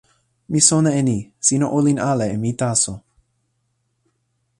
mi 0.51 0.59
sona 0.69 0.89
e 0.99 1.01
ni: 1.09 1.19
sina 1.45 1.65
olin 1.77 1.99
ala 2.11 2.25
e 2.33 2.35
mi 2.43 2.51
taso. 2.61 2.93